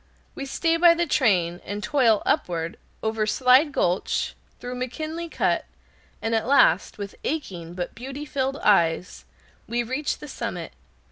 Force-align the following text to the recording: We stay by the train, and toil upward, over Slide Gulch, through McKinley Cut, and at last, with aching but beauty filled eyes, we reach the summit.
We 0.33 0.47
stay 0.47 0.77
by 0.77 0.95
the 0.95 1.05
train, 1.05 1.61
and 1.63 1.83
toil 1.83 2.23
upward, 2.25 2.77
over 3.03 3.27
Slide 3.27 3.71
Gulch, 3.71 4.33
through 4.59 4.73
McKinley 4.73 5.29
Cut, 5.29 5.65
and 6.23 6.33
at 6.33 6.47
last, 6.47 6.97
with 6.97 7.13
aching 7.23 7.75
but 7.75 7.93
beauty 7.93 8.25
filled 8.25 8.57
eyes, 8.63 9.25
we 9.67 9.83
reach 9.83 10.17
the 10.17 10.27
summit. 10.27 10.73